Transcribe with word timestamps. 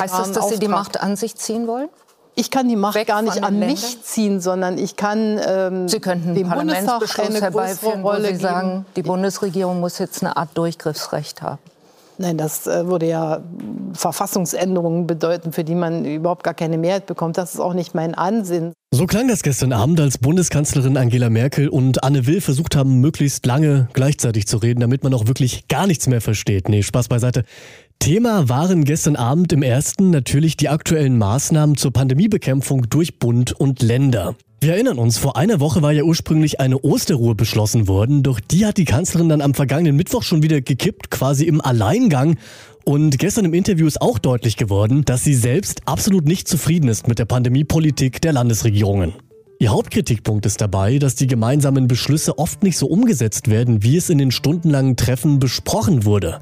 Heißt 0.00 0.14
das, 0.18 0.32
dass 0.32 0.48
Sie 0.48 0.58
die 0.58 0.68
Macht 0.68 1.00
an 1.00 1.16
sich 1.16 1.36
ziehen 1.36 1.66
wollen? 1.66 1.88
Ich 2.36 2.50
kann 2.50 2.68
die 2.68 2.76
Macht 2.76 2.96
Weg 2.96 3.06
gar 3.06 3.22
nicht 3.22 3.44
an 3.44 3.58
Ländern? 3.58 3.70
mich 3.70 4.02
ziehen, 4.02 4.40
sondern 4.40 4.76
ich 4.76 4.96
kann 4.96 5.40
ähm, 5.46 5.88
Sie 5.88 6.00
könnten 6.00 6.34
dem 6.34 6.48
Parlamentsbeschluss 6.48 7.40
herbeiführen, 7.40 8.02
wo 8.02 8.12
Sie 8.16 8.34
sagen, 8.36 8.86
die 8.96 9.02
Bundesregierung 9.02 9.78
muss 9.78 9.98
jetzt 9.98 10.22
eine 10.22 10.36
Art 10.36 10.50
Durchgriffsrecht 10.58 11.42
haben. 11.42 11.60
Nein, 12.16 12.38
das 12.38 12.66
äh, 12.66 12.86
würde 12.86 13.06
ja 13.06 13.42
Verfassungsänderungen 13.92 15.06
bedeuten, 15.06 15.52
für 15.52 15.64
die 15.64 15.74
man 15.74 16.04
überhaupt 16.04 16.44
gar 16.44 16.54
keine 16.54 16.78
Mehrheit 16.78 17.06
bekommt. 17.06 17.38
Das 17.38 17.54
ist 17.54 17.60
auch 17.60 17.74
nicht 17.74 17.94
mein 17.94 18.14
Ansinn. 18.14 18.72
So 18.92 19.06
klang 19.06 19.26
das 19.26 19.42
gestern 19.42 19.72
Abend, 19.72 20.00
als 20.00 20.18
Bundeskanzlerin 20.18 20.96
Angela 20.96 21.28
Merkel 21.28 21.68
und 21.68 22.04
Anne 22.04 22.26
Will 22.26 22.40
versucht 22.40 22.76
haben, 22.76 23.00
möglichst 23.00 23.44
lange 23.46 23.88
gleichzeitig 23.92 24.46
zu 24.46 24.58
reden, 24.58 24.78
damit 24.78 25.02
man 25.02 25.12
auch 25.12 25.26
wirklich 25.26 25.66
gar 25.66 25.88
nichts 25.88 26.06
mehr 26.06 26.20
versteht. 26.20 26.68
Nee, 26.68 26.82
Spaß 26.84 27.08
beiseite. 27.08 27.44
Thema 28.04 28.50
waren 28.50 28.84
gestern 28.84 29.16
Abend 29.16 29.50
im 29.54 29.62
ersten 29.62 30.10
natürlich 30.10 30.58
die 30.58 30.68
aktuellen 30.68 31.16
Maßnahmen 31.16 31.78
zur 31.78 31.90
Pandemiebekämpfung 31.90 32.90
durch 32.90 33.18
Bund 33.18 33.52
und 33.52 33.80
Länder. 33.80 34.36
Wir 34.60 34.74
erinnern 34.74 34.98
uns, 34.98 35.16
vor 35.16 35.38
einer 35.38 35.58
Woche 35.58 35.80
war 35.80 35.90
ja 35.90 36.02
ursprünglich 36.02 36.60
eine 36.60 36.78
Osterruhe 36.80 37.34
beschlossen 37.34 37.88
worden, 37.88 38.22
doch 38.22 38.40
die 38.40 38.66
hat 38.66 38.76
die 38.76 38.84
Kanzlerin 38.84 39.30
dann 39.30 39.40
am 39.40 39.54
vergangenen 39.54 39.96
Mittwoch 39.96 40.22
schon 40.22 40.42
wieder 40.42 40.60
gekippt, 40.60 41.10
quasi 41.10 41.46
im 41.46 41.62
Alleingang. 41.62 42.36
Und 42.84 43.18
gestern 43.18 43.46
im 43.46 43.54
Interview 43.54 43.86
ist 43.86 44.02
auch 44.02 44.18
deutlich 44.18 44.58
geworden, 44.58 45.06
dass 45.06 45.24
sie 45.24 45.34
selbst 45.34 45.80
absolut 45.86 46.26
nicht 46.26 46.46
zufrieden 46.46 46.88
ist 46.88 47.08
mit 47.08 47.18
der 47.18 47.24
Pandemiepolitik 47.24 48.20
der 48.20 48.34
Landesregierungen. 48.34 49.14
Ihr 49.60 49.70
Hauptkritikpunkt 49.70 50.44
ist 50.44 50.60
dabei, 50.60 50.98
dass 50.98 51.14
die 51.14 51.26
gemeinsamen 51.26 51.88
Beschlüsse 51.88 52.36
oft 52.36 52.64
nicht 52.64 52.76
so 52.76 52.86
umgesetzt 52.86 53.48
werden, 53.48 53.82
wie 53.82 53.96
es 53.96 54.10
in 54.10 54.18
den 54.18 54.30
stundenlangen 54.30 54.96
Treffen 54.96 55.38
besprochen 55.38 56.04
wurde. 56.04 56.40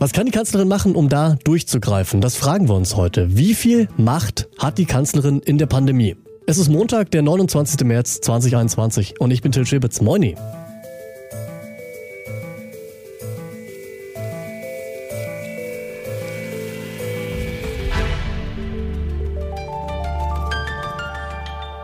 Was 0.00 0.12
kann 0.12 0.26
die 0.26 0.32
Kanzlerin 0.32 0.68
machen, 0.68 0.94
um 0.94 1.08
da 1.08 1.36
durchzugreifen? 1.42 2.20
Das 2.20 2.36
fragen 2.36 2.68
wir 2.68 2.76
uns 2.76 2.94
heute. 2.94 3.36
Wie 3.36 3.52
viel 3.52 3.88
Macht 3.96 4.48
hat 4.56 4.78
die 4.78 4.84
Kanzlerin 4.84 5.40
in 5.40 5.58
der 5.58 5.66
Pandemie? 5.66 6.14
Es 6.46 6.56
ist 6.56 6.68
Montag, 6.68 7.10
der 7.10 7.22
29. 7.22 7.84
März 7.84 8.20
2021 8.20 9.20
und 9.20 9.32
ich 9.32 9.42
bin 9.42 9.50
Till 9.50 9.66
Schibitz. 9.66 10.00
Moini. 10.00 10.36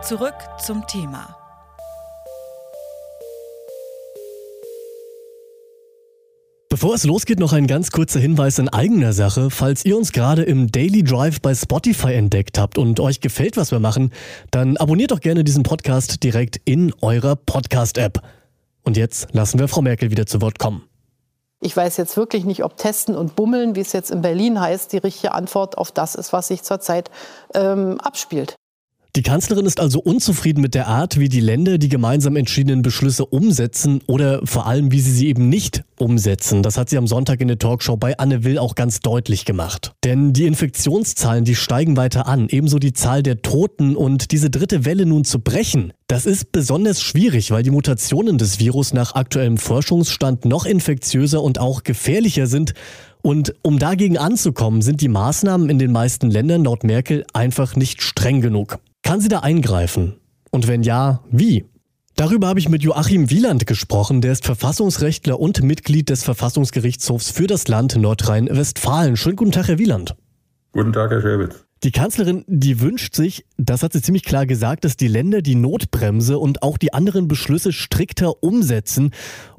Zurück 0.02 0.34
zum 0.64 0.86
Thema. 0.86 1.43
Bevor 6.84 6.96
es 6.96 7.04
losgeht, 7.04 7.38
noch 7.38 7.54
ein 7.54 7.66
ganz 7.66 7.92
kurzer 7.92 8.20
Hinweis 8.20 8.58
in 8.58 8.68
eigener 8.68 9.14
Sache. 9.14 9.48
Falls 9.48 9.86
ihr 9.86 9.96
uns 9.96 10.12
gerade 10.12 10.42
im 10.42 10.70
Daily 10.70 11.02
Drive 11.02 11.40
bei 11.40 11.54
Spotify 11.54 12.12
entdeckt 12.12 12.58
habt 12.58 12.76
und 12.76 13.00
euch 13.00 13.22
gefällt, 13.22 13.56
was 13.56 13.70
wir 13.70 13.80
machen, 13.80 14.12
dann 14.50 14.76
abonniert 14.76 15.10
doch 15.10 15.20
gerne 15.20 15.44
diesen 15.44 15.62
Podcast 15.62 16.22
direkt 16.22 16.60
in 16.66 16.92
eurer 17.00 17.36
Podcast-App. 17.36 18.20
Und 18.82 18.98
jetzt 18.98 19.28
lassen 19.32 19.58
wir 19.58 19.66
Frau 19.66 19.80
Merkel 19.80 20.10
wieder 20.10 20.26
zu 20.26 20.42
Wort 20.42 20.58
kommen. 20.58 20.86
Ich 21.62 21.74
weiß 21.74 21.96
jetzt 21.96 22.18
wirklich 22.18 22.44
nicht, 22.44 22.62
ob 22.64 22.76
Testen 22.76 23.16
und 23.16 23.34
Bummeln, 23.34 23.76
wie 23.76 23.80
es 23.80 23.94
jetzt 23.94 24.10
in 24.10 24.20
Berlin 24.20 24.60
heißt, 24.60 24.92
die 24.92 24.98
richtige 24.98 25.32
Antwort 25.32 25.78
auf 25.78 25.90
das 25.90 26.14
ist, 26.14 26.34
was 26.34 26.48
sich 26.48 26.64
zurzeit 26.64 27.10
ähm, 27.54 27.98
abspielt. 27.98 28.56
Die 29.16 29.22
Kanzlerin 29.22 29.64
ist 29.64 29.78
also 29.78 30.00
unzufrieden 30.00 30.60
mit 30.60 30.74
der 30.74 30.88
Art, 30.88 31.20
wie 31.20 31.28
die 31.28 31.38
Länder 31.38 31.78
die 31.78 31.88
gemeinsam 31.88 32.34
entschiedenen 32.34 32.82
Beschlüsse 32.82 33.24
umsetzen 33.24 34.00
oder 34.08 34.40
vor 34.44 34.66
allem, 34.66 34.90
wie 34.90 34.98
sie 34.98 35.12
sie 35.12 35.28
eben 35.28 35.48
nicht 35.48 35.84
umsetzen. 36.00 36.64
Das 36.64 36.76
hat 36.76 36.90
sie 36.90 36.98
am 36.98 37.06
Sonntag 37.06 37.40
in 37.40 37.46
der 37.46 37.60
Talkshow 37.60 37.96
bei 37.96 38.18
Anne 38.18 38.42
Will 38.42 38.58
auch 38.58 38.74
ganz 38.74 38.98
deutlich 38.98 39.44
gemacht. 39.44 39.92
Denn 40.02 40.32
die 40.32 40.46
Infektionszahlen, 40.46 41.44
die 41.44 41.54
steigen 41.54 41.96
weiter 41.96 42.26
an, 42.26 42.48
ebenso 42.48 42.80
die 42.80 42.92
Zahl 42.92 43.22
der 43.22 43.40
Toten 43.40 43.94
und 43.94 44.32
diese 44.32 44.50
dritte 44.50 44.84
Welle 44.84 45.06
nun 45.06 45.24
zu 45.24 45.38
brechen, 45.38 45.92
das 46.08 46.26
ist 46.26 46.50
besonders 46.50 47.00
schwierig, 47.00 47.52
weil 47.52 47.62
die 47.62 47.70
Mutationen 47.70 48.36
des 48.36 48.58
Virus 48.58 48.92
nach 48.94 49.14
aktuellem 49.14 49.58
Forschungsstand 49.58 50.44
noch 50.44 50.66
infektiöser 50.66 51.40
und 51.40 51.60
auch 51.60 51.84
gefährlicher 51.84 52.48
sind 52.48 52.74
und 53.22 53.54
um 53.62 53.78
dagegen 53.78 54.18
anzukommen, 54.18 54.82
sind 54.82 55.00
die 55.00 55.08
Maßnahmen 55.08 55.70
in 55.70 55.78
den 55.78 55.92
meisten 55.92 56.32
Ländern 56.32 56.64
laut 56.64 56.82
Merkel 56.82 57.24
einfach 57.32 57.76
nicht 57.76 58.02
streng 58.02 58.40
genug. 58.40 58.80
Kann 59.04 59.20
sie 59.20 59.28
da 59.28 59.40
eingreifen? 59.40 60.14
Und 60.50 60.66
wenn 60.66 60.82
ja, 60.82 61.20
wie? 61.30 61.66
Darüber 62.16 62.48
habe 62.48 62.58
ich 62.58 62.70
mit 62.70 62.82
Joachim 62.82 63.28
Wieland 63.28 63.66
gesprochen, 63.66 64.22
der 64.22 64.32
ist 64.32 64.46
Verfassungsrechtler 64.46 65.38
und 65.38 65.62
Mitglied 65.62 66.08
des 66.08 66.24
Verfassungsgerichtshofs 66.24 67.30
für 67.30 67.46
das 67.46 67.68
Land 67.68 67.96
Nordrhein-Westfalen. 67.96 69.16
Schönen 69.16 69.36
guten 69.36 69.52
Tag, 69.52 69.68
Herr 69.68 69.78
Wieland. 69.78 70.16
Guten 70.72 70.94
Tag, 70.94 71.10
Herr 71.10 71.20
Schäbitz. 71.20 71.66
Die 71.82 71.90
Kanzlerin, 71.90 72.46
die 72.46 72.80
wünscht 72.80 73.14
sich, 73.14 73.44
das 73.58 73.82
hat 73.82 73.92
sie 73.92 74.00
ziemlich 74.00 74.24
klar 74.24 74.46
gesagt, 74.46 74.86
dass 74.86 74.96
die 74.96 75.06
Länder 75.06 75.42
die 75.42 75.54
Notbremse 75.54 76.38
und 76.38 76.62
auch 76.62 76.78
die 76.78 76.94
anderen 76.94 77.28
Beschlüsse 77.28 77.74
strikter 77.74 78.42
umsetzen. 78.42 79.10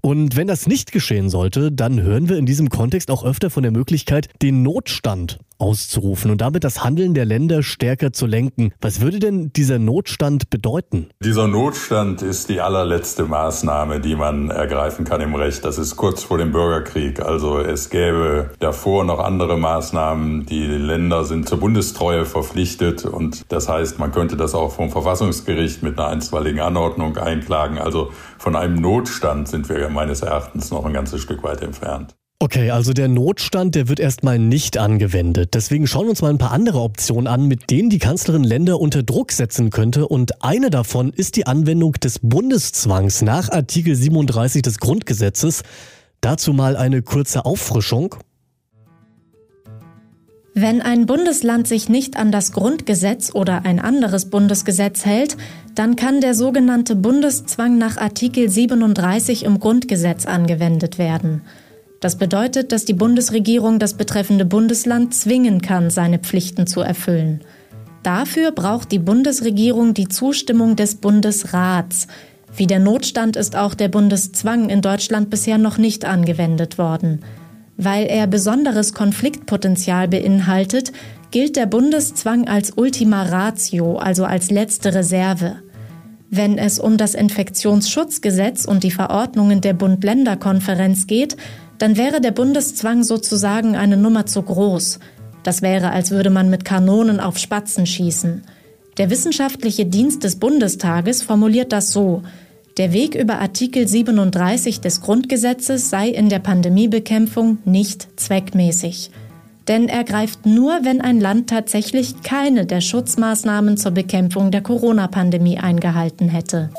Und 0.01 0.35
wenn 0.35 0.47
das 0.47 0.65
nicht 0.65 0.91
geschehen 0.91 1.29
sollte, 1.29 1.71
dann 1.71 2.01
hören 2.01 2.29
wir 2.29 2.37
in 2.37 2.47
diesem 2.47 2.69
Kontext 2.69 3.11
auch 3.11 3.23
öfter 3.23 3.51
von 3.51 3.61
der 3.61 3.71
Möglichkeit, 3.71 4.27
den 4.41 4.63
Notstand 4.63 5.37
auszurufen 5.57 6.31
und 6.31 6.41
damit 6.41 6.63
das 6.63 6.83
Handeln 6.83 7.13
der 7.13 7.25
Länder 7.25 7.63
stärker 7.63 8.13
zu 8.13 8.25
lenken. 8.25 8.73
Was 8.81 9.01
würde 9.01 9.19
denn 9.19 9.51
dieser 9.53 9.79
Notstand 9.79 10.49
bedeuten? 10.49 11.09
Dieser 11.23 11.47
Notstand 11.47 12.21
ist 12.21 12.49
die 12.49 12.61
allerletzte 12.61 13.23
Maßnahme, 13.25 13.99
die 13.99 14.15
man 14.15 14.49
ergreifen 14.49 15.05
kann 15.05 15.21
im 15.21 15.35
Recht. 15.35 15.63
Das 15.65 15.77
ist 15.77 15.95
kurz 15.95 16.23
vor 16.23 16.37
dem 16.37 16.51
Bürgerkrieg. 16.51 17.19
Also 17.19 17.59
es 17.59 17.89
gäbe 17.89 18.51
davor 18.59 19.03
noch 19.03 19.19
andere 19.19 19.57
Maßnahmen. 19.57 20.45
Die 20.45 20.65
Länder 20.65 21.23
sind 21.23 21.47
zur 21.47 21.59
Bundestreue 21.59 22.25
verpflichtet 22.25 23.05
und 23.05 23.45
das 23.49 23.69
heißt, 23.69 23.99
man 23.99 24.11
könnte 24.11 24.37
das 24.37 24.53
auch 24.55 24.71
vom 24.71 24.89
Verfassungsgericht 24.89 25.83
mit 25.83 25.97
einer 25.97 26.07
einstweiligen 26.09 26.59
Anordnung 26.59 27.17
einklagen. 27.17 27.77
Also 27.77 28.11
von 28.37 28.55
einem 28.55 28.75
Notstand 28.75 29.47
sind 29.47 29.69
wir 29.69 29.89
meines 29.89 30.21
Erachtens 30.21 30.71
noch 30.71 30.85
ein 30.85 30.93
ganzes 30.93 31.21
Stück 31.21 31.43
weit 31.43 31.61
entfernt. 31.61 32.15
Okay, 32.39 32.69
also 32.69 32.91
der 32.91 33.07
Notstand, 33.07 33.75
der 33.75 33.87
wird 33.87 34.01
erstmal 34.01 34.37
nicht 34.37 34.77
angewendet. 34.77 35.53
Deswegen 35.53 35.87
schauen 35.87 36.03
wir 36.03 36.09
uns 36.09 36.21
mal 36.21 36.31
ein 36.31 36.37
paar 36.37 36.51
andere 36.51 36.81
Optionen 36.81 37.27
an, 37.27 37.47
mit 37.47 37.71
denen 37.71 37.89
die 37.89 37.97
Kanzlerin 37.97 38.43
Länder 38.43 38.81
unter 38.81 39.03
Druck 39.03 39.31
setzen 39.31 39.69
könnte. 39.69 40.05
Und 40.09 40.43
eine 40.43 40.69
davon 40.69 41.13
ist 41.13 41.37
die 41.37 41.47
Anwendung 41.47 41.93
des 41.93 42.19
Bundeszwangs 42.19 43.21
nach 43.21 43.49
Artikel 43.49 43.95
37 43.95 44.61
des 44.61 44.79
Grundgesetzes. 44.79 45.63
Dazu 46.19 46.51
mal 46.51 46.75
eine 46.75 47.01
kurze 47.01 47.45
Auffrischung. 47.45 48.15
Wenn 50.53 50.81
ein 50.81 51.05
Bundesland 51.05 51.67
sich 51.67 51.87
nicht 51.87 52.17
an 52.17 52.33
das 52.33 52.51
Grundgesetz 52.51 53.33
oder 53.33 53.63
ein 53.65 53.79
anderes 53.79 54.29
Bundesgesetz 54.29 55.05
hält, 55.05 55.37
dann 55.73 55.95
kann 55.95 56.19
der 56.19 56.33
sogenannte 56.33 56.95
Bundeszwang 56.97 57.77
nach 57.77 57.97
Artikel 57.97 58.49
37 58.49 59.45
im 59.45 59.59
Grundgesetz 59.59 60.25
angewendet 60.25 60.97
werden. 60.97 61.41
Das 62.05 62.19
bedeutet, 62.19 62.71
dass 62.71 62.85
die 62.85 62.93
Bundesregierung 62.93 63.79
das 63.79 63.95
betreffende 63.95 64.45
Bundesland 64.45 65.15
zwingen 65.15 65.59
kann, 65.59 65.89
seine 65.89 66.19
Pflichten 66.19 66.67
zu 66.67 66.81
erfüllen. 66.81 67.41
Dafür 68.03 68.51
braucht 68.51 68.91
die 68.91 68.99
Bundesregierung 68.99 69.95
die 69.95 70.07
Zustimmung 70.07 70.75
des 70.75 70.97
Bundesrats. 70.97 72.05
Wie 72.55 72.67
der 72.67 72.77
Notstand 72.77 73.35
ist 73.35 73.55
auch 73.55 73.73
der 73.73 73.87
Bundeszwang 73.87 74.69
in 74.69 74.83
Deutschland 74.83 75.31
bisher 75.31 75.57
noch 75.57 75.79
nicht 75.79 76.05
angewendet 76.05 76.77
worden. 76.77 77.21
Weil 77.75 78.05
er 78.05 78.27
besonderes 78.27 78.93
Konfliktpotenzial 78.93 80.07
beinhaltet, 80.07 80.91
gilt 81.31 81.55
der 81.55 81.65
Bundeszwang 81.65 82.47
als 82.47 82.73
Ultima 82.75 83.23
Ratio, 83.23 83.97
also 83.97 84.25
als 84.25 84.51
letzte 84.51 84.93
Reserve. 84.93 85.55
Wenn 86.29 86.59
es 86.59 86.79
um 86.79 86.97
das 86.97 87.15
Infektionsschutzgesetz 87.15 88.65
und 88.65 88.83
die 88.83 88.91
Verordnungen 88.91 89.61
der 89.61 89.73
Bund-Länder-Konferenz 89.73 91.07
geht, 91.07 91.37
dann 91.77 91.97
wäre 91.97 92.21
der 92.21 92.31
Bundeszwang 92.31 93.03
sozusagen 93.03 93.75
eine 93.75 93.97
Nummer 93.97 94.25
zu 94.25 94.41
groß. 94.41 94.99
Das 95.43 95.61
wäre, 95.61 95.91
als 95.91 96.11
würde 96.11 96.29
man 96.29 96.49
mit 96.49 96.65
Kanonen 96.65 97.19
auf 97.19 97.37
Spatzen 97.37 97.85
schießen. 97.85 98.43
Der 98.97 99.09
wissenschaftliche 99.09 99.85
Dienst 99.85 100.23
des 100.23 100.37
Bundestages 100.37 101.21
formuliert 101.21 101.71
das 101.71 101.91
so, 101.91 102.23
der 102.77 102.91
Weg 102.91 103.15
über 103.15 103.39
Artikel 103.39 103.87
37 103.87 104.81
des 104.81 104.99
Grundgesetzes 104.99 105.89
sei 105.89 106.09
in 106.09 106.27
der 106.27 106.39
Pandemiebekämpfung 106.39 107.59
nicht 107.63 108.07
zweckmäßig. 108.19 109.11
Denn 109.69 109.87
er 109.87 110.03
greift 110.03 110.45
nur, 110.45 110.79
wenn 110.83 110.99
ein 110.99 111.21
Land 111.21 111.49
tatsächlich 111.49 112.21
keine 112.21 112.65
der 112.65 112.81
Schutzmaßnahmen 112.81 113.77
zur 113.77 113.91
Bekämpfung 113.91 114.51
der 114.51 114.61
Corona-Pandemie 114.61 115.57
eingehalten 115.57 116.27
hätte. 116.27 116.69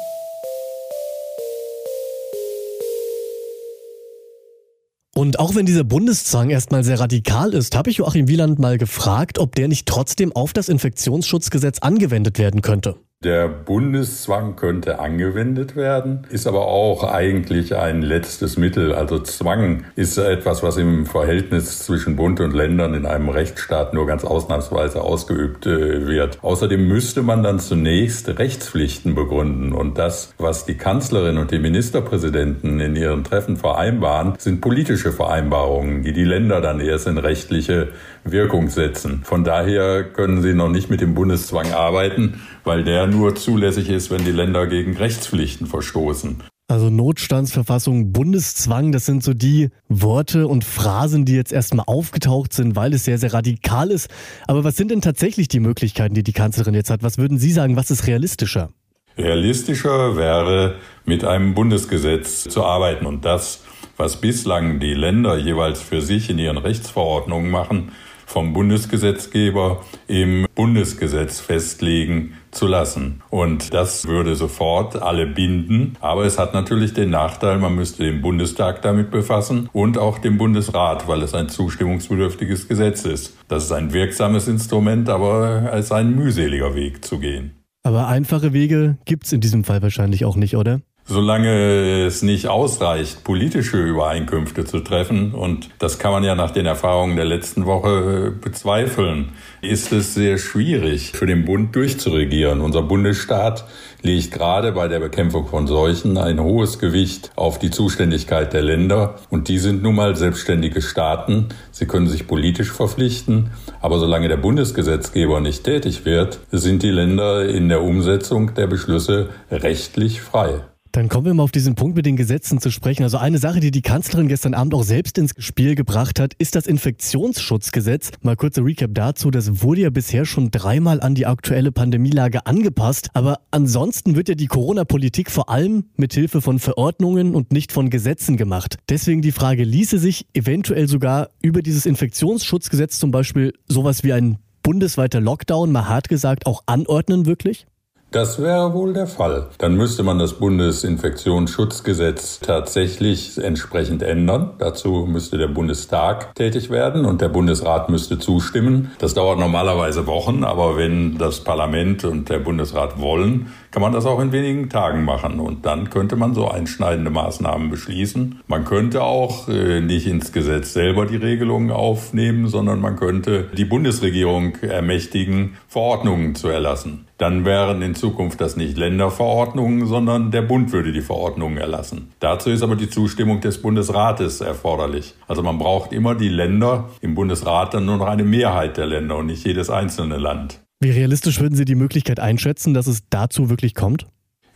Und 5.16 5.38
auch 5.38 5.54
wenn 5.54 5.64
dieser 5.64 5.82
Bundeszwang 5.82 6.50
erstmal 6.50 6.84
sehr 6.84 7.00
radikal 7.00 7.54
ist, 7.54 7.74
habe 7.74 7.88
ich 7.88 7.96
Joachim 7.96 8.28
Wieland 8.28 8.58
mal 8.58 8.76
gefragt, 8.76 9.38
ob 9.38 9.54
der 9.54 9.66
nicht 9.66 9.88
trotzdem 9.88 10.30
auf 10.30 10.52
das 10.52 10.68
Infektionsschutzgesetz 10.68 11.78
angewendet 11.78 12.38
werden 12.38 12.60
könnte. 12.60 12.96
Der 13.24 13.48
Bundeszwang 13.48 14.56
könnte 14.56 14.98
angewendet 14.98 15.74
werden, 15.74 16.26
ist 16.28 16.46
aber 16.46 16.66
auch 16.66 17.02
eigentlich 17.02 17.74
ein 17.74 18.02
letztes 18.02 18.58
Mittel. 18.58 18.94
Also 18.94 19.20
Zwang 19.20 19.84
ist 19.96 20.18
etwas, 20.18 20.62
was 20.62 20.76
im 20.76 21.06
Verhältnis 21.06 21.78
zwischen 21.78 22.14
Bund 22.14 22.40
und 22.40 22.52
Ländern 22.52 22.92
in 22.92 23.06
einem 23.06 23.30
Rechtsstaat 23.30 23.94
nur 23.94 24.06
ganz 24.06 24.22
ausnahmsweise 24.22 25.00
ausgeübt 25.00 25.64
äh, 25.64 26.06
wird. 26.06 26.44
Außerdem 26.44 26.86
müsste 26.86 27.22
man 27.22 27.42
dann 27.42 27.58
zunächst 27.58 28.28
Rechtspflichten 28.38 29.14
begründen. 29.14 29.72
Und 29.72 29.96
das, 29.96 30.34
was 30.36 30.66
die 30.66 30.76
Kanzlerin 30.76 31.38
und 31.38 31.50
die 31.52 31.58
Ministerpräsidenten 31.58 32.80
in 32.80 32.96
ihren 32.96 33.24
Treffen 33.24 33.56
vereinbaren, 33.56 34.34
sind 34.36 34.60
politische 34.60 35.10
Vereinbarungen, 35.10 36.02
die 36.02 36.12
die 36.12 36.24
Länder 36.24 36.60
dann 36.60 36.80
erst 36.80 37.06
in 37.06 37.16
rechtliche 37.16 37.88
Wirkung 38.24 38.68
setzen. 38.68 39.22
Von 39.24 39.42
daher 39.42 40.04
können 40.04 40.42
sie 40.42 40.52
noch 40.52 40.68
nicht 40.68 40.90
mit 40.90 41.00
dem 41.00 41.14
Bundeszwang 41.14 41.72
arbeiten, 41.72 42.42
weil 42.64 42.84
der 42.84 43.05
nur 43.06 43.34
zulässig 43.34 43.88
ist, 43.88 44.10
wenn 44.10 44.24
die 44.24 44.32
Länder 44.32 44.66
gegen 44.66 44.96
Rechtspflichten 44.96 45.66
verstoßen. 45.66 46.42
Also 46.68 46.90
Notstandsverfassung, 46.90 48.12
Bundeszwang, 48.12 48.90
das 48.90 49.06
sind 49.06 49.22
so 49.22 49.34
die 49.34 49.70
Worte 49.88 50.48
und 50.48 50.64
Phrasen, 50.64 51.24
die 51.24 51.34
jetzt 51.34 51.52
erstmal 51.52 51.84
aufgetaucht 51.86 52.52
sind, 52.52 52.74
weil 52.74 52.92
es 52.92 53.04
sehr, 53.04 53.18
sehr 53.18 53.32
radikal 53.32 53.92
ist. 53.92 54.08
Aber 54.48 54.64
was 54.64 54.76
sind 54.76 54.90
denn 54.90 55.00
tatsächlich 55.00 55.46
die 55.46 55.60
Möglichkeiten, 55.60 56.14
die 56.14 56.24
die 56.24 56.32
Kanzlerin 56.32 56.74
jetzt 56.74 56.90
hat? 56.90 57.04
Was 57.04 57.18
würden 57.18 57.38
Sie 57.38 57.52
sagen, 57.52 57.76
was 57.76 57.92
ist 57.92 58.08
realistischer? 58.08 58.70
Realistischer 59.16 60.16
wäre, 60.16 60.74
mit 61.04 61.24
einem 61.24 61.54
Bundesgesetz 61.54 62.42
zu 62.42 62.64
arbeiten 62.64 63.06
und 63.06 63.24
das, 63.24 63.62
was 63.96 64.20
bislang 64.20 64.80
die 64.80 64.94
Länder 64.94 65.38
jeweils 65.38 65.80
für 65.80 66.02
sich 66.02 66.28
in 66.28 66.38
ihren 66.38 66.58
Rechtsverordnungen 66.58 67.50
machen, 67.50 67.92
vom 68.26 68.52
Bundesgesetzgeber 68.52 69.82
im 70.08 70.46
Bundesgesetz 70.54 71.40
festlegen 71.40 72.34
zu 72.50 72.66
lassen. 72.66 73.22
Und 73.30 73.72
das 73.72 74.06
würde 74.06 74.34
sofort 74.34 75.00
alle 75.00 75.26
binden. 75.26 75.96
Aber 76.00 76.24
es 76.24 76.38
hat 76.38 76.52
natürlich 76.52 76.92
den 76.92 77.10
Nachteil, 77.10 77.58
man 77.58 77.74
müsste 77.74 78.02
den 78.02 78.20
Bundestag 78.20 78.82
damit 78.82 79.10
befassen 79.10 79.70
und 79.72 79.96
auch 79.96 80.18
den 80.18 80.36
Bundesrat, 80.36 81.06
weil 81.08 81.22
es 81.22 81.34
ein 81.34 81.48
zustimmungsbedürftiges 81.48 82.68
Gesetz 82.68 83.04
ist. 83.04 83.36
Das 83.48 83.64
ist 83.64 83.72
ein 83.72 83.92
wirksames 83.92 84.48
Instrument, 84.48 85.08
aber 85.08 85.72
es 85.72 85.86
ist 85.86 85.92
ein 85.92 86.14
mühseliger 86.14 86.74
Weg 86.74 87.04
zu 87.04 87.18
gehen. 87.20 87.52
Aber 87.84 88.08
einfache 88.08 88.52
Wege 88.52 88.98
gibt 89.04 89.26
es 89.26 89.32
in 89.32 89.40
diesem 89.40 89.62
Fall 89.62 89.80
wahrscheinlich 89.80 90.24
auch 90.24 90.34
nicht, 90.34 90.56
oder? 90.56 90.80
Solange 91.06 92.04
es 92.04 92.22
nicht 92.22 92.48
ausreicht, 92.48 93.22
politische 93.22 93.78
Übereinkünfte 93.78 94.64
zu 94.64 94.80
treffen, 94.80 95.32
und 95.32 95.70
das 95.78 95.98
kann 95.98 96.12
man 96.12 96.24
ja 96.24 96.34
nach 96.34 96.50
den 96.50 96.66
Erfahrungen 96.66 97.16
der 97.16 97.24
letzten 97.24 97.64
Woche 97.64 98.26
äh, 98.26 98.30
bezweifeln, 98.30 99.30
ist 99.62 99.92
es 99.92 100.14
sehr 100.14 100.38
schwierig 100.38 101.12
für 101.12 101.26
den 101.26 101.44
Bund 101.44 101.74
durchzuregieren. 101.74 102.60
Unser 102.60 102.82
Bundesstaat 102.82 103.64
legt 104.02 104.32
gerade 104.32 104.72
bei 104.72 104.88
der 104.88 105.00
Bekämpfung 105.00 105.46
von 105.46 105.66
Seuchen 105.66 106.18
ein 106.18 106.40
hohes 106.40 106.78
Gewicht 106.78 107.30
auf 107.36 107.58
die 107.58 107.70
Zuständigkeit 107.70 108.52
der 108.52 108.62
Länder. 108.62 109.16
Und 109.30 109.48
die 109.48 109.58
sind 109.58 109.82
nun 109.82 109.94
mal 109.94 110.16
selbstständige 110.16 110.82
Staaten. 110.82 111.48
Sie 111.70 111.86
können 111.86 112.06
sich 112.06 112.26
politisch 112.26 112.72
verpflichten. 112.72 113.50
Aber 113.80 113.98
solange 113.98 114.28
der 114.28 114.36
Bundesgesetzgeber 114.36 115.40
nicht 115.40 115.64
tätig 115.64 116.04
wird, 116.04 116.40
sind 116.52 116.82
die 116.82 116.90
Länder 116.90 117.48
in 117.48 117.68
der 117.68 117.82
Umsetzung 117.82 118.54
der 118.54 118.66
Beschlüsse 118.66 119.30
rechtlich 119.50 120.20
frei. 120.20 120.62
Dann 120.96 121.10
kommen 121.10 121.26
wir 121.26 121.34
mal 121.34 121.42
auf 121.42 121.52
diesen 121.52 121.74
Punkt 121.74 121.94
mit 121.94 122.06
den 122.06 122.16
Gesetzen 122.16 122.58
zu 122.58 122.70
sprechen. 122.70 123.02
Also 123.02 123.18
eine 123.18 123.36
Sache, 123.36 123.60
die 123.60 123.70
die 123.70 123.82
Kanzlerin 123.82 124.28
gestern 124.28 124.54
Abend 124.54 124.72
auch 124.72 124.82
selbst 124.82 125.18
ins 125.18 125.34
Spiel 125.36 125.74
gebracht 125.74 126.18
hat, 126.18 126.32
ist 126.38 126.54
das 126.54 126.66
Infektionsschutzgesetz. 126.66 128.12
Mal 128.22 128.34
kurzer 128.34 128.64
Recap 128.64 128.92
dazu. 128.94 129.30
Das 129.30 129.62
wurde 129.62 129.82
ja 129.82 129.90
bisher 129.90 130.24
schon 130.24 130.50
dreimal 130.50 131.02
an 131.02 131.14
die 131.14 131.26
aktuelle 131.26 131.70
Pandemielage 131.70 132.46
angepasst. 132.46 133.10
Aber 133.12 133.40
ansonsten 133.50 134.16
wird 134.16 134.30
ja 134.30 134.34
die 134.34 134.46
Corona-Politik 134.46 135.30
vor 135.30 135.50
allem 135.50 135.84
mit 135.96 136.14
Hilfe 136.14 136.40
von 136.40 136.58
Verordnungen 136.58 137.34
und 137.34 137.52
nicht 137.52 137.72
von 137.72 137.90
Gesetzen 137.90 138.38
gemacht. 138.38 138.78
Deswegen 138.88 139.20
die 139.20 139.32
Frage, 139.32 139.64
ließe 139.64 139.98
sich 139.98 140.26
eventuell 140.32 140.88
sogar 140.88 141.28
über 141.42 141.60
dieses 141.60 141.84
Infektionsschutzgesetz 141.84 142.98
zum 142.98 143.10
Beispiel 143.10 143.52
sowas 143.68 144.02
wie 144.02 144.14
ein 144.14 144.38
bundesweiter 144.62 145.20
Lockdown, 145.20 145.72
mal 145.72 145.90
hart 145.90 146.08
gesagt, 146.08 146.46
auch 146.46 146.62
anordnen 146.64 147.26
wirklich? 147.26 147.66
Das 148.12 148.40
wäre 148.40 148.72
wohl 148.72 148.92
der 148.92 149.08
Fall. 149.08 149.48
Dann 149.58 149.76
müsste 149.76 150.04
man 150.04 150.20
das 150.20 150.34
Bundesinfektionsschutzgesetz 150.34 152.38
tatsächlich 152.38 153.36
entsprechend 153.36 154.02
ändern. 154.02 154.52
Dazu 154.58 155.06
müsste 155.08 155.38
der 155.38 155.48
Bundestag 155.48 156.32
tätig 156.36 156.70
werden 156.70 157.04
und 157.04 157.20
der 157.20 157.28
Bundesrat 157.28 157.90
müsste 157.90 158.20
zustimmen. 158.20 158.92
Das 158.98 159.14
dauert 159.14 159.40
normalerweise 159.40 160.06
Wochen, 160.06 160.44
aber 160.44 160.76
wenn 160.76 161.18
das 161.18 161.40
Parlament 161.40 162.04
und 162.04 162.30
der 162.30 162.38
Bundesrat 162.38 163.00
wollen, 163.00 163.52
kann 163.76 163.82
man 163.82 163.92
das 163.92 164.06
auch 164.06 164.20
in 164.20 164.32
wenigen 164.32 164.70
Tagen 164.70 165.04
machen. 165.04 165.38
Und 165.38 165.66
dann 165.66 165.90
könnte 165.90 166.16
man 166.16 166.32
so 166.32 166.48
einschneidende 166.48 167.10
Maßnahmen 167.10 167.68
beschließen. 167.68 168.40
Man 168.46 168.64
könnte 168.64 169.02
auch 169.02 169.50
äh, 169.50 169.82
nicht 169.82 170.06
ins 170.06 170.32
Gesetz 170.32 170.72
selber 170.72 171.04
die 171.04 171.16
Regelungen 171.16 171.70
aufnehmen, 171.70 172.46
sondern 172.46 172.80
man 172.80 172.96
könnte 172.96 173.50
die 173.54 173.66
Bundesregierung 173.66 174.54
ermächtigen, 174.62 175.58
Verordnungen 175.68 176.34
zu 176.34 176.48
erlassen. 176.48 177.06
Dann 177.18 177.44
wären 177.44 177.82
in 177.82 177.94
Zukunft 177.94 178.40
das 178.40 178.56
nicht 178.56 178.78
Länderverordnungen, 178.78 179.84
sondern 179.84 180.30
der 180.30 180.40
Bund 180.40 180.72
würde 180.72 180.92
die 180.92 181.02
Verordnungen 181.02 181.58
erlassen. 181.58 182.12
Dazu 182.18 182.48
ist 182.48 182.62
aber 182.62 182.76
die 182.76 182.88
Zustimmung 182.88 183.42
des 183.42 183.60
Bundesrates 183.60 184.40
erforderlich. 184.40 185.12
Also 185.28 185.42
man 185.42 185.58
braucht 185.58 185.92
immer 185.92 186.14
die 186.14 186.30
Länder, 186.30 186.88
im 187.02 187.14
Bundesrat 187.14 187.74
dann 187.74 187.84
nur 187.84 187.98
noch 187.98 188.06
eine 188.06 188.24
Mehrheit 188.24 188.78
der 188.78 188.86
Länder 188.86 189.18
und 189.18 189.26
nicht 189.26 189.44
jedes 189.44 189.68
einzelne 189.68 190.16
Land. 190.16 190.65
Wie 190.78 190.90
realistisch 190.90 191.40
würden 191.40 191.54
Sie 191.54 191.64
die 191.64 191.74
Möglichkeit 191.74 192.20
einschätzen, 192.20 192.74
dass 192.74 192.86
es 192.86 193.00
dazu 193.08 193.48
wirklich 193.48 193.74
kommt? 193.74 194.06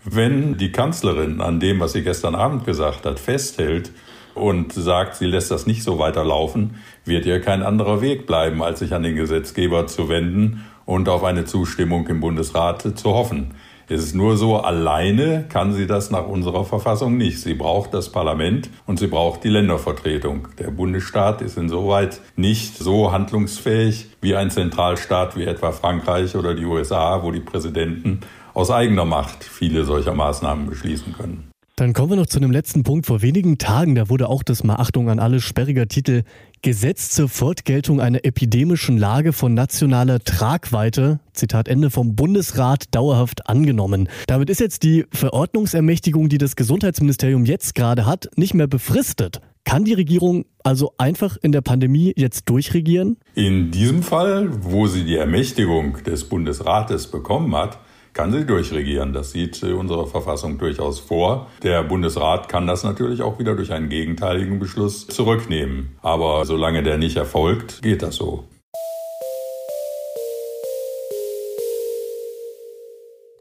Wenn 0.04 0.56
die 0.56 0.72
Kanzlerin 0.72 1.40
an 1.40 1.60
dem, 1.60 1.80
was 1.80 1.92
sie 1.92 2.02
gestern 2.02 2.34
Abend 2.34 2.64
gesagt 2.64 3.04
hat, 3.04 3.18
festhält 3.18 3.92
und 4.34 4.72
sagt, 4.72 5.16
sie 5.16 5.26
lässt 5.26 5.50
das 5.50 5.66
nicht 5.66 5.82
so 5.82 5.98
weiterlaufen, 5.98 6.76
wird 7.04 7.26
ihr 7.26 7.40
kein 7.40 7.62
anderer 7.62 8.00
Weg 8.00 8.26
bleiben, 8.26 8.62
als 8.62 8.78
sich 8.78 8.94
an 8.94 9.02
den 9.02 9.16
Gesetzgeber 9.16 9.86
zu 9.86 10.08
wenden 10.08 10.64
und 10.86 11.08
auf 11.08 11.22
eine 11.24 11.44
Zustimmung 11.44 12.06
im 12.08 12.20
Bundesrat 12.20 12.98
zu 12.98 13.10
hoffen. 13.10 13.54
Es 13.92 14.04
ist 14.04 14.14
nur 14.14 14.36
so, 14.36 14.56
alleine 14.56 15.46
kann 15.48 15.72
sie 15.72 15.88
das 15.88 16.12
nach 16.12 16.28
unserer 16.28 16.64
Verfassung 16.64 17.16
nicht. 17.16 17.40
Sie 17.40 17.54
braucht 17.54 17.92
das 17.92 18.12
Parlament 18.12 18.70
und 18.86 19.00
sie 19.00 19.08
braucht 19.08 19.42
die 19.42 19.48
Ländervertretung. 19.48 20.46
Der 20.60 20.70
Bundesstaat 20.70 21.42
ist 21.42 21.58
insoweit 21.58 22.20
nicht 22.36 22.78
so 22.78 23.10
handlungsfähig 23.10 24.06
wie 24.20 24.36
ein 24.36 24.52
Zentralstaat 24.52 25.36
wie 25.36 25.42
etwa 25.42 25.72
Frankreich 25.72 26.36
oder 26.36 26.54
die 26.54 26.66
USA, 26.66 27.24
wo 27.24 27.32
die 27.32 27.40
Präsidenten 27.40 28.20
aus 28.54 28.70
eigener 28.70 29.04
Macht 29.04 29.42
viele 29.42 29.82
solcher 29.82 30.14
Maßnahmen 30.14 30.68
beschließen 30.68 31.12
können. 31.12 31.49
Dann 31.80 31.94
kommen 31.94 32.10
wir 32.10 32.16
noch 32.16 32.26
zu 32.26 32.36
einem 32.36 32.50
letzten 32.50 32.82
Punkt. 32.82 33.06
Vor 33.06 33.22
wenigen 33.22 33.56
Tagen, 33.56 33.94
da 33.94 34.10
wurde 34.10 34.28
auch 34.28 34.42
das 34.42 34.64
mal 34.64 34.74
Achtung 34.74 35.08
an 35.08 35.18
alle 35.18 35.40
sperriger 35.40 35.88
Titel 35.88 36.24
Gesetz 36.60 37.08
zur 37.08 37.30
Fortgeltung 37.30 38.02
einer 38.02 38.22
epidemischen 38.26 38.98
Lage 38.98 39.32
von 39.32 39.54
nationaler 39.54 40.18
Tragweite, 40.18 41.20
Zitat 41.32 41.68
Ende, 41.68 41.88
vom 41.88 42.16
Bundesrat 42.16 42.94
dauerhaft 42.94 43.48
angenommen. 43.48 44.10
Damit 44.26 44.50
ist 44.50 44.60
jetzt 44.60 44.82
die 44.82 45.06
Verordnungsermächtigung, 45.10 46.28
die 46.28 46.36
das 46.36 46.54
Gesundheitsministerium 46.54 47.46
jetzt 47.46 47.74
gerade 47.74 48.04
hat, 48.04 48.28
nicht 48.36 48.52
mehr 48.52 48.66
befristet. 48.66 49.40
Kann 49.64 49.86
die 49.86 49.94
Regierung 49.94 50.44
also 50.62 50.92
einfach 50.98 51.38
in 51.40 51.50
der 51.50 51.62
Pandemie 51.62 52.12
jetzt 52.14 52.50
durchregieren? 52.50 53.16
In 53.34 53.70
diesem 53.70 54.02
Fall, 54.02 54.50
wo 54.64 54.86
sie 54.86 55.04
die 55.04 55.16
Ermächtigung 55.16 56.04
des 56.04 56.24
Bundesrates 56.24 57.06
bekommen 57.06 57.56
hat, 57.56 57.78
kann 58.12 58.32
sie 58.32 58.44
durchregieren. 58.44 59.12
Das 59.12 59.32
sieht 59.32 59.62
unsere 59.62 60.06
Verfassung 60.06 60.58
durchaus 60.58 61.00
vor. 61.00 61.48
Der 61.62 61.82
Bundesrat 61.82 62.48
kann 62.48 62.66
das 62.66 62.84
natürlich 62.84 63.22
auch 63.22 63.38
wieder 63.38 63.54
durch 63.54 63.72
einen 63.72 63.88
gegenteiligen 63.88 64.58
Beschluss 64.58 65.06
zurücknehmen. 65.06 65.96
Aber 66.02 66.44
solange 66.44 66.82
der 66.82 66.98
nicht 66.98 67.16
erfolgt, 67.16 67.82
geht 67.82 68.02
das 68.02 68.16
so. 68.16 68.44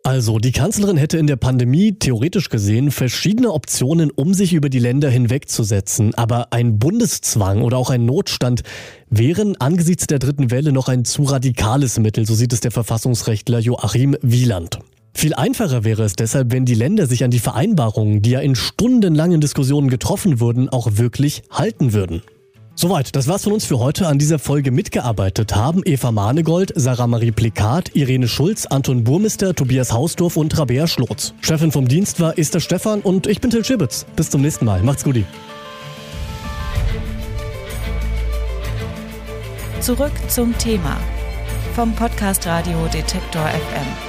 Also, 0.10 0.40
die 0.40 0.52
Kanzlerin 0.52 0.98
hätte 0.98 1.20
in 1.20 1.28
der 1.28 1.36
Pandemie 1.36 1.92
theoretisch 1.92 2.50
gesehen 2.50 2.90
verschiedene 2.90 3.54
Optionen, 3.54 4.10
um 4.10 4.34
sich 4.34 4.54
über 4.54 4.68
die 4.68 4.80
Länder 4.80 5.08
hinwegzusetzen. 5.08 6.16
Aber 6.16 6.52
ein 6.52 6.80
Bundeszwang 6.80 7.62
oder 7.62 7.78
auch 7.78 7.92
ein 7.92 8.06
Notstand 8.06 8.64
wären 9.12 9.56
angesichts 9.62 10.08
der 10.08 10.18
dritten 10.18 10.50
Welle 10.50 10.72
noch 10.72 10.88
ein 10.88 11.06
zu 11.06 11.22
radikales 11.26 12.00
Mittel, 12.00 12.26
so 12.26 12.34
sieht 12.34 12.54
es 12.54 12.60
der 12.60 12.72
Verfassungsrechtler 12.72 13.60
Joachim 13.60 14.18
Wieland. 14.24 14.80
Viel 15.14 15.36
einfacher 15.36 15.84
wäre 15.84 16.02
es 16.02 16.14
deshalb, 16.14 16.52
wenn 16.52 16.66
die 16.66 16.74
Länder 16.74 17.06
sich 17.06 17.24
an 17.24 17.30
die 17.30 17.38
Vereinbarungen, 17.38 18.24
die 18.24 18.32
ja 18.32 18.40
in 18.40 18.56
stundenlangen 18.56 19.42
Diskussionen 19.42 19.92
getroffen 19.92 20.40
wurden, 20.40 20.70
auch 20.70 20.98
wirklich 20.98 21.44
halten 21.52 21.94
würden. 21.94 22.24
Soweit, 22.82 23.14
das 23.14 23.28
war's 23.28 23.44
von 23.44 23.52
uns 23.52 23.66
für 23.66 23.78
heute. 23.78 24.08
An 24.08 24.20
dieser 24.20 24.40
Folge 24.40 24.72
mitgearbeitet 24.72 25.54
haben 25.54 25.82
Eva 25.84 26.14
Manegold, 26.14 26.72
Sarah 26.78 27.08
Marie 27.08 27.32
Plikat, 27.32 27.94
Irene 27.94 28.30
Schulz, 28.30 28.66
Anton 28.68 29.04
Burmister, 29.04 29.54
Tobias 29.54 29.92
Hausdorf 29.92 30.38
und 30.38 30.58
Rabea 30.58 30.88
Schlotz. 30.88 31.34
Chefin 31.42 31.74
vom 31.74 31.90
Dienst 31.90 32.22
war 32.22 32.40
Esther 32.40 32.62
Stephan 32.62 33.02
und 33.02 33.28
ich 33.28 33.42
bin 33.42 33.50
Till 33.52 33.66
Schibitz. 33.66 34.06
Bis 34.16 34.30
zum 34.30 34.40
nächsten 34.40 34.64
Mal. 34.64 34.82
Macht's 34.82 35.04
gut. 35.04 35.18
Zurück 39.82 40.14
zum 40.30 40.58
Thema 40.58 40.96
vom 41.76 41.94
Podcast 41.94 42.48
Radio 42.48 42.88
Detektor 42.94 43.46
FM. 43.46 44.09